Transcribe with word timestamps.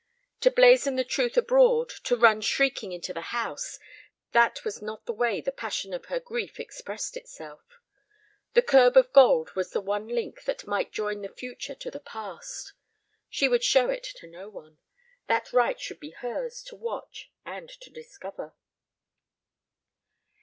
To 0.39 0.49
blazon 0.49 0.95
the 0.95 1.03
truth 1.03 1.37
abroad, 1.37 1.89
to 2.05 2.17
run 2.17 2.41
shrieking 2.41 2.91
into 2.91 3.13
the 3.13 3.21
house, 3.37 3.77
that 4.31 4.65
was 4.65 4.81
not 4.81 5.05
the 5.05 5.13
way 5.13 5.41
the 5.41 5.51
passion 5.51 5.93
of 5.93 6.05
her 6.05 6.19
grief 6.19 6.59
expressed 6.59 7.15
itself. 7.15 7.61
The 8.55 8.63
curb 8.63 8.97
of 8.97 9.13
gold 9.13 9.51
was 9.53 9.69
the 9.73 9.79
one 9.79 10.07
link 10.07 10.45
that 10.45 10.65
might 10.65 10.91
join 10.91 11.21
the 11.21 11.29
future 11.29 11.75
to 11.75 11.91
the 11.91 11.99
past. 11.99 12.73
She 13.29 13.47
would 13.47 13.63
show 13.63 13.91
it 13.91 14.05
to 14.15 14.25
no 14.25 14.49
one. 14.49 14.79
That 15.27 15.53
right 15.53 15.79
should 15.79 15.99
be 15.99 16.09
hers 16.09 16.63
to 16.63 16.75
watch 16.75 17.31
and 17.45 17.69
to 17.69 17.91
discover. 17.91 18.55